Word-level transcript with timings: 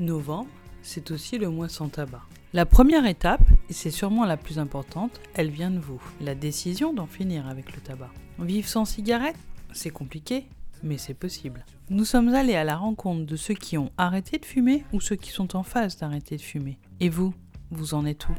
novembre, 0.00 0.50
c'est 0.82 1.10
aussi 1.10 1.38
le 1.38 1.50
mois 1.50 1.68
sans 1.68 1.88
tabac. 1.88 2.22
La 2.52 2.66
première 2.66 3.06
étape, 3.06 3.42
et 3.68 3.72
c'est 3.72 3.90
sûrement 3.90 4.24
la 4.24 4.36
plus 4.36 4.58
importante, 4.58 5.20
elle 5.34 5.50
vient 5.50 5.70
de 5.70 5.78
vous. 5.78 6.02
La 6.20 6.34
décision 6.34 6.92
d'en 6.92 7.06
finir 7.06 7.46
avec 7.46 7.74
le 7.74 7.80
tabac. 7.80 8.10
Vivre 8.40 8.68
sans 8.68 8.84
cigarette, 8.84 9.36
c'est 9.72 9.90
compliqué, 9.90 10.46
mais 10.82 10.98
c'est 10.98 11.14
possible. 11.14 11.64
Nous 11.90 12.04
sommes 12.04 12.34
allés 12.34 12.56
à 12.56 12.64
la 12.64 12.76
rencontre 12.76 13.24
de 13.24 13.36
ceux 13.36 13.54
qui 13.54 13.78
ont 13.78 13.92
arrêté 13.98 14.38
de 14.38 14.44
fumer 14.44 14.84
ou 14.92 15.00
ceux 15.00 15.16
qui 15.16 15.30
sont 15.30 15.56
en 15.56 15.62
phase 15.62 15.96
d'arrêter 15.96 16.36
de 16.36 16.42
fumer. 16.42 16.78
Et 16.98 17.08
vous, 17.08 17.34
vous 17.70 17.94
en 17.94 18.04
êtes 18.04 18.28
où? 18.28 18.32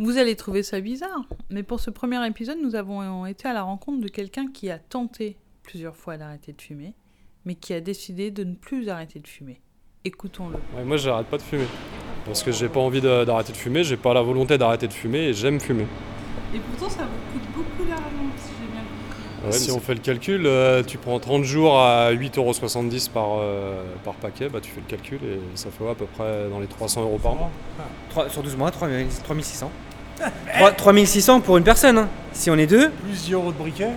Vous 0.00 0.16
allez 0.16 0.36
trouver 0.36 0.62
ça 0.62 0.80
bizarre, 0.80 1.24
mais 1.50 1.64
pour 1.64 1.80
ce 1.80 1.90
premier 1.90 2.24
épisode, 2.24 2.58
nous 2.62 2.76
avons 2.76 3.26
été 3.26 3.48
à 3.48 3.52
la 3.52 3.62
rencontre 3.62 4.00
de 4.00 4.06
quelqu'un 4.06 4.46
qui 4.46 4.70
a 4.70 4.78
tenté 4.78 5.36
plusieurs 5.64 5.96
fois 5.96 6.16
d'arrêter 6.16 6.52
de 6.52 6.62
fumer, 6.62 6.94
mais 7.44 7.56
qui 7.56 7.74
a 7.74 7.80
décidé 7.80 8.30
de 8.30 8.44
ne 8.44 8.54
plus 8.54 8.88
arrêter 8.88 9.18
de 9.18 9.26
fumer. 9.26 9.60
Écoutons-le. 10.04 10.54
Ouais, 10.76 10.84
moi, 10.84 10.98
j'arrête 10.98 11.26
pas 11.26 11.38
de 11.38 11.42
fumer. 11.42 11.66
Parce 12.24 12.44
que 12.44 12.52
j'ai 12.52 12.68
pas 12.68 12.78
envie 12.78 13.00
d'arrêter 13.00 13.50
de 13.50 13.56
fumer, 13.56 13.82
j'ai 13.82 13.96
pas 13.96 14.14
la 14.14 14.22
volonté 14.22 14.56
d'arrêter 14.56 14.86
de 14.86 14.92
fumer 14.92 15.18
et 15.18 15.32
j'aime 15.34 15.58
fumer. 15.58 15.86
Et 16.54 16.60
pourtant, 16.60 16.88
ça 16.88 17.02
vous 17.02 17.32
coûte 17.32 17.48
beaucoup 17.52 17.88
d'argent, 17.88 18.06
si 18.36 18.50
j'ai 18.60 18.70
bien 18.70 18.82
compris. 18.82 18.97
Si 19.50 19.70
on 19.70 19.80
fait 19.80 19.94
le 19.94 20.00
calcul, 20.00 20.46
euh, 20.46 20.82
tu 20.86 20.98
prends 20.98 21.18
30 21.18 21.44
jours 21.44 21.78
à 21.80 22.10
8,70€ 22.12 23.08
par, 23.10 23.24
euh, 23.40 23.82
par 24.04 24.14
paquet, 24.14 24.48
bah, 24.48 24.58
tu 24.62 24.70
fais 24.70 24.80
le 24.80 24.90
calcul 24.90 25.18
et 25.24 25.38
ça 25.54 25.68
fait 25.76 25.84
ouais, 25.84 25.90
à 25.90 25.94
peu 25.94 26.06
près 26.06 26.48
dans 26.50 26.60
les 26.60 26.66
300 26.66 27.02
euros 27.02 27.18
par 27.22 27.34
mois. 27.34 27.50
Trois- 28.10 28.28
sur 28.28 28.42
12 28.42 28.56
mois, 28.56 28.70
3 28.70 28.88
3600. 29.24 29.70
3 30.58 30.72
3600 30.72 31.40
pour 31.40 31.56
une 31.58 31.64
personne, 31.64 31.98
hein. 31.98 32.08
si 32.32 32.50
on 32.50 32.56
est 32.56 32.66
deux. 32.66 32.90
Plus 32.90 33.12
10 33.26 33.32
euros 33.34 33.52
de 33.52 33.56
briquet. 33.58 33.88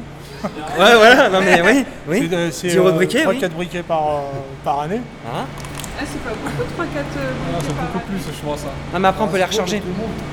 Ouais, 0.44 0.50
voilà, 0.96 1.30
non 1.30 1.40
mais 1.42 1.62
oui, 1.62 1.86
oui. 2.08 2.28
C'est, 2.30 2.36
euh, 2.36 2.52
c'est, 2.52 2.68
10 2.70 2.78
euros 2.78 2.92
de 2.92 2.96
briquet, 2.96 3.24
3-4 3.24 3.28
oui. 3.44 3.50
briquets 3.56 3.84
par, 3.84 4.08
euh, 4.08 4.20
par 4.64 4.80
année. 4.82 5.02
Hein 5.28 5.46
Ah, 6.00 6.04
c'est 6.06 6.24
pas 6.24 6.32
beaucoup, 6.32 6.64
3-4 6.76 6.88
Ah, 7.16 7.60
c'est 7.62 7.68
beaucoup 7.76 8.00
plus, 8.08 8.18
je 8.36 8.42
pense. 8.46 8.64
hein. 8.64 8.70
non 8.94 9.00
mais 9.00 9.08
après 9.08 9.24
on 9.24 9.28
peut 9.28 9.38
les 9.38 9.44
recharger. 9.46 9.82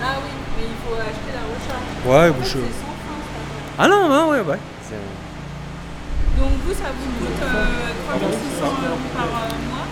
Ah 0.03 0.15
oui, 0.25 0.31
mais 0.57 0.65
il 0.65 0.77
faut 0.87 0.95
acheter 0.95 1.33
la 1.35 1.41
recharge. 1.45 2.23
Ouais, 2.25 2.31
En 2.31 2.39
bouche. 2.39 2.49
fait, 2.53 2.59
c'est 2.59 2.81
sans 2.81 2.87
fin, 2.87 3.19
ça. 3.21 3.68
Ah 3.79 3.89
non, 3.89 4.09
ouais, 4.11 4.31
ouais, 4.41 4.41
ouais. 4.41 4.59
Donc 6.39 6.51
vous, 6.65 6.73
ça 6.73 6.85
vous 6.97 7.27
coûte 7.27 7.43
euh, 7.43 7.93
3600 8.11 8.67
euros 8.67 8.99
par 9.15 9.27
euh, 9.27 9.31
mois? 9.71 9.87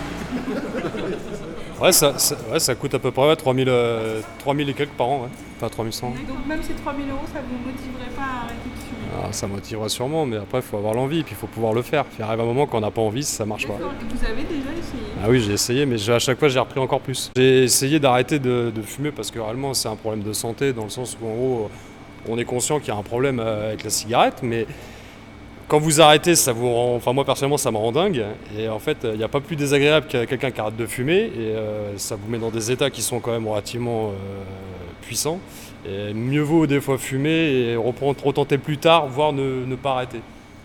Ouais, 1.85 1.91
ça, 1.91 2.17
ça- 2.17 2.35
ouais, 2.51 2.59
ça 2.59 2.73
coûte 2.75 2.93
à 2.95 2.99
peu 2.99 3.11
près 3.11 3.27
ouais, 3.27 3.35
3000, 3.35 3.67
euh, 3.69 4.21
3000 4.39 4.69
et 4.69 4.73
quelques 4.73 4.91
par 4.91 5.07
an, 5.07 5.21
ouais. 5.23 5.29
enfin 5.57 5.69
3100. 5.69 6.09
Donc 6.27 6.45
même 6.47 6.61
ces 6.63 6.73
3000 6.73 7.09
euros, 7.11 7.25
ça 7.33 7.39
vous 7.41 7.57
motiverait 7.69 8.09
pas 8.15 8.21
à 8.23 8.43
arrêter 8.45 8.69
de 8.73 8.79
fumer? 8.79 9.07
Ah, 9.23 9.27
ça 9.31 9.47
motivera 9.47 9.89
sûrement, 9.89 10.25
mais 10.25 10.37
après, 10.37 10.59
il 10.59 10.63
faut 10.63 10.77
avoir 10.77 10.93
l'envie, 10.93 11.23
puis 11.23 11.33
il 11.33 11.37
faut 11.39 11.47
pouvoir 11.47 11.73
le 11.73 11.81
faire. 11.81 12.05
Puis 12.05 12.17
il 12.19 12.23
arrive 12.23 12.39
un 12.41 12.45
moment 12.45 12.65
quand 12.65 12.77
on 12.77 12.81
n'a 12.81 12.91
pas 12.91 13.01
envie, 13.01 13.23
ça 13.23 13.45
marche 13.45 13.67
pas. 13.67 13.73
Vous 13.75 14.25
avez 14.25 14.43
déjà 14.43 14.69
essayé? 14.71 15.03
Ah 15.23 15.27
oui, 15.29 15.41
j'ai 15.41 15.53
essayé, 15.53 15.85
mais 15.85 15.97
j'ai- 15.97 16.13
à 16.13 16.19
chaque 16.19 16.39
fois, 16.39 16.47
j'ai 16.49 16.59
repris 16.59 16.79
encore 16.79 17.01
plus. 17.01 17.31
J'ai 17.35 17.63
essayé 17.65 17.99
d'arrêter 17.99 18.39
de, 18.39 18.71
de 18.73 18.81
fumer 18.81 19.11
parce 19.11 19.29
que 19.31 19.39
réellement, 19.39 19.73
c'est 19.73 19.89
un 19.89 19.95
problème 19.95 20.23
de 20.23 20.33
santé, 20.33 20.71
dans 20.73 20.83
le 20.85 20.89
sens 20.89 21.17
où, 21.21 21.25
en 21.27 21.35
gros, 21.35 21.69
on 22.29 22.37
est 22.37 22.45
conscient 22.45 22.79
qu'il 22.79 22.89
y 22.89 22.91
a 22.91 22.95
un 22.95 23.03
problème 23.03 23.39
euh, 23.39 23.69
avec 23.69 23.83
la 23.83 23.89
cigarette, 23.89 24.39
mais 24.43 24.65
quand 25.67 25.79
vous 25.79 25.99
arrêtez, 25.99 26.35
ça 26.35 26.53
vous 26.53 26.71
rend. 26.73 26.95
Enfin, 26.95 27.13
moi, 27.13 27.25
personnellement, 27.25 27.57
ça 27.57 27.71
me 27.71 27.77
rend 27.77 27.91
dingue. 27.91 28.25
Et 28.57 28.69
en 28.69 28.79
fait, 28.79 28.99
il 29.03 29.17
n'y 29.17 29.23
a 29.23 29.27
pas 29.27 29.41
plus 29.41 29.55
désagréable 29.55 30.07
que 30.07 30.25
quelqu'un 30.25 30.51
qui 30.51 30.61
arrête 30.61 30.77
de 30.77 30.85
fumer, 30.85 31.25
et 31.25 31.55
euh, 31.55 31.97
ça 31.97 32.15
vous 32.15 32.29
met 32.29 32.39
dans 32.39 32.51
des 32.51 32.71
états 32.71 32.89
qui 32.89 33.01
sont 33.01 33.19
quand 33.19 33.31
même 33.31 33.47
relativement 33.47 34.09
euh, 34.09 34.11
puissants. 35.01 35.39
Et 35.85 36.13
mieux 36.13 36.41
vaut 36.41 36.67
des 36.67 36.81
fois 36.81 36.97
fumer 36.97 37.29
et 37.29 37.75
reprendre, 37.75 38.21
retenter 38.23 38.57
plus 38.57 38.77
tard, 38.77 39.07
voire 39.07 39.33
ne, 39.33 39.65
ne 39.65 39.75
pas 39.75 39.91
arrêter. 39.91 40.21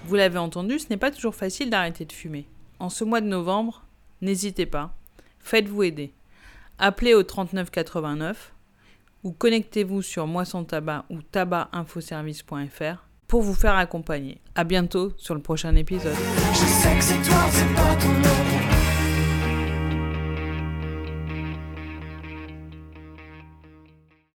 Vous 0.07 0.17
l'avez 0.17 0.39
entendu, 0.39 0.79
ce 0.79 0.87
n'est 0.91 0.97
pas 0.97 1.11
toujours 1.11 1.35
facile 1.35 1.71
d'arrêter 1.71 2.05
de 2.05 2.13
fumer. 2.13 2.47
En 2.81 2.89
ce 2.89 3.05
mois 3.05 3.21
de 3.21 3.27
novembre, 3.27 3.85
n'hésitez 4.21 4.67
pas, 4.67 4.93
faites-vous 5.39 5.85
aider. 5.85 6.13
Appelez 6.79 7.15
au 7.15 7.23
3989 7.23 8.53
ou 9.23 9.33
connectez-vous 9.33 10.03
sur 10.03 10.27
Moi 10.27 10.45
tabac 10.69 11.05
ou 11.11 11.23
tabacinfoservice.fr 11.23 13.07
pour 13.29 13.43
vous 13.43 13.55
faire 13.55 13.77
accompagner. 13.77 14.41
À 14.55 14.65
bientôt 14.65 15.13
sur 15.17 15.35
le 15.35 15.41
prochain 15.41 15.75
épisode. 15.77 16.17